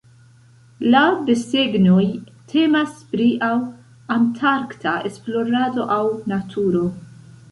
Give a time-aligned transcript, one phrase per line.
[0.93, 2.05] La desegnoj
[2.53, 3.53] temas pri aŭ
[4.15, 6.83] antarkta esplorado aŭ naturo.